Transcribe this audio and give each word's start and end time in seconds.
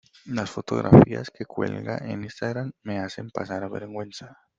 Las 0.25 0.49
fotografías 0.49 1.29
que 1.29 1.45
cuelga 1.45 1.99
en 1.99 2.23
Instagram 2.23 2.71
me 2.81 2.97
hacen 2.97 3.29
pasar 3.29 3.69
vergüenza. 3.69 4.35